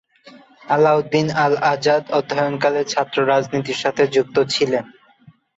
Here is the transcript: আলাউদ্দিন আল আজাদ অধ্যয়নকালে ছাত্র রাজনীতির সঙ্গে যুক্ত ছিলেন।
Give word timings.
আলাউদ্দিন 0.67 1.27
আল 1.37 1.53
আজাদ 1.71 2.03
অধ্যয়নকালে 2.17 2.81
ছাত্র 2.85 3.17
রাজনীতির 3.27 3.81
সঙ্গে 3.83 4.05
যুক্ত 4.15 4.35
ছিলেন। 4.53 4.85